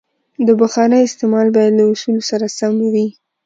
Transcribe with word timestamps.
د 0.47 0.49
بخارۍ 0.59 1.01
استعمال 1.05 1.47
باید 1.55 1.73
له 1.79 1.83
اصولو 1.91 2.21
سره 2.29 2.45
سم 2.57 2.73
وي. 2.93 3.07